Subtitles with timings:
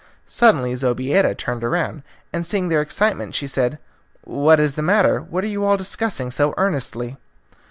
[0.25, 2.01] Suddenly Zobeida turned round,
[2.33, 3.77] and seeing their excitement she said,
[4.23, 7.17] "What is the matter what are you all discussing so earnestly?"